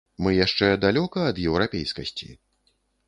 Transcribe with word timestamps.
Мы 0.27 0.31
яшчэ 0.45 0.69
далёка 0.85 1.27
ад 1.33 1.41
еўрапейскасці? 1.49 2.31